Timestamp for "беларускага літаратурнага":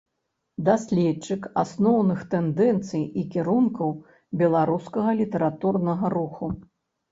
4.43-6.15